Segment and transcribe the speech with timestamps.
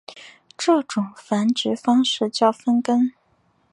[0.57, 3.13] 这种繁殖方式叫分根。